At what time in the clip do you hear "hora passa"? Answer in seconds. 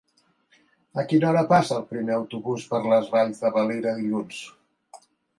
1.31-1.75